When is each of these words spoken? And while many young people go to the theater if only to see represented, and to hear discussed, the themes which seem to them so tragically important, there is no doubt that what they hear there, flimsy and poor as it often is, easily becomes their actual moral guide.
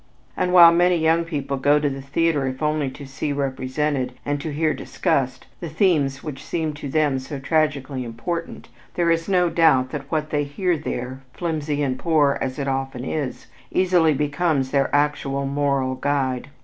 And 0.35 0.51
while 0.51 0.71
many 0.73 0.95
young 0.95 1.25
people 1.25 1.57
go 1.57 1.79
to 1.79 1.87
the 1.87 2.01
theater 2.01 2.47
if 2.47 2.63
only 2.63 2.89
to 2.89 3.05
see 3.05 3.31
represented, 3.31 4.13
and 4.25 4.41
to 4.41 4.51
hear 4.51 4.73
discussed, 4.73 5.45
the 5.59 5.69
themes 5.69 6.23
which 6.23 6.43
seem 6.43 6.73
to 6.73 6.89
them 6.89 7.19
so 7.19 7.37
tragically 7.37 8.03
important, 8.03 8.67
there 8.95 9.11
is 9.11 9.29
no 9.29 9.47
doubt 9.47 9.91
that 9.91 10.11
what 10.11 10.31
they 10.31 10.43
hear 10.43 10.75
there, 10.75 11.21
flimsy 11.33 11.83
and 11.83 11.99
poor 11.99 12.39
as 12.41 12.57
it 12.57 12.67
often 12.67 13.05
is, 13.05 13.45
easily 13.69 14.15
becomes 14.15 14.71
their 14.71 14.89
actual 14.91 15.45
moral 15.45 15.93
guide. 15.93 16.49